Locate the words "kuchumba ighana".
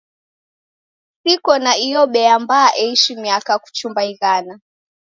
3.63-4.53